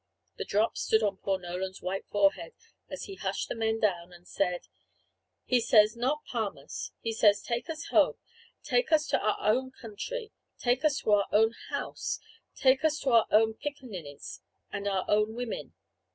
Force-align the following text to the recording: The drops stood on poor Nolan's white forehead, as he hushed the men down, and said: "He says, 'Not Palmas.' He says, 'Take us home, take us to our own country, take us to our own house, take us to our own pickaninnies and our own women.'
The 0.37 0.45
drops 0.45 0.81
stood 0.81 1.03
on 1.03 1.17
poor 1.17 1.37
Nolan's 1.37 1.79
white 1.83 2.07
forehead, 2.09 2.53
as 2.89 3.03
he 3.03 3.13
hushed 3.13 3.49
the 3.49 3.55
men 3.55 3.79
down, 3.79 4.11
and 4.11 4.27
said: 4.27 4.61
"He 5.45 5.59
says, 5.59 5.95
'Not 5.95 6.25
Palmas.' 6.25 6.91
He 7.01 7.13
says, 7.13 7.39
'Take 7.43 7.69
us 7.69 7.85
home, 7.89 8.15
take 8.63 8.91
us 8.91 9.05
to 9.09 9.19
our 9.21 9.37
own 9.39 9.69
country, 9.69 10.31
take 10.57 10.83
us 10.83 11.01
to 11.01 11.11
our 11.11 11.27
own 11.31 11.51
house, 11.69 12.19
take 12.55 12.83
us 12.83 12.97
to 13.01 13.11
our 13.11 13.27
own 13.29 13.53
pickaninnies 13.53 14.39
and 14.71 14.87
our 14.87 15.05
own 15.07 15.35
women.' 15.35 15.75